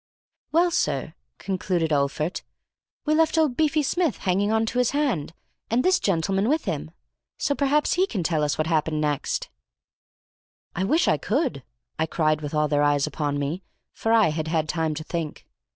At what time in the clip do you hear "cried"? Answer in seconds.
12.07-12.41